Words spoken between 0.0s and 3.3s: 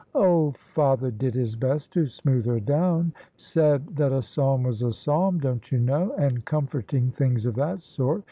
"Oh! father did his best to smooth her down;